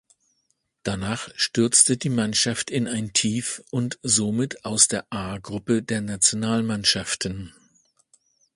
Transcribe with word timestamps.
Danach 0.81 1.29
stürzte 1.35 1.95
die 1.95 2.09
Mannschaft 2.09 2.71
in 2.71 2.87
ein 2.87 3.13
Tief 3.13 3.61
und 3.69 3.99
somit 4.01 4.65
aus 4.65 4.87
der 4.87 5.05
A-Gruppe 5.13 5.83
der 5.83 6.01
Nationalmannschaften. 6.01 7.53